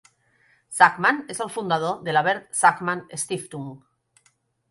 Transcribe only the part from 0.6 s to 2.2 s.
Sakmann és el fundador de